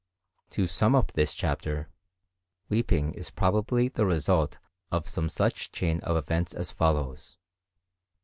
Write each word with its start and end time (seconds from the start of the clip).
To 0.49 0.65
sum 0.65 0.95
up 0.95 1.11
this 1.11 1.35
chapter, 1.35 1.87
weeping 2.69 3.13
is 3.13 3.29
probably 3.29 3.87
the 3.87 4.03
result 4.07 4.57
of 4.91 5.07
some 5.07 5.29
such 5.29 5.71
chain 5.71 5.99
of 5.99 6.17
events 6.17 6.53
as 6.55 6.71
follows. 6.71 7.37